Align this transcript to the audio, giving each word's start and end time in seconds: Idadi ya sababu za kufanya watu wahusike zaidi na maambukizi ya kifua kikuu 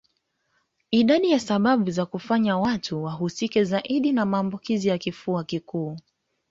Idadi 0.91 1.31
ya 1.31 1.39
sababu 1.39 1.91
za 1.91 2.05
kufanya 2.05 2.57
watu 2.57 3.03
wahusike 3.03 3.63
zaidi 3.63 4.11
na 4.11 4.25
maambukizi 4.25 4.87
ya 4.87 4.97
kifua 4.97 5.43
kikuu 5.43 5.97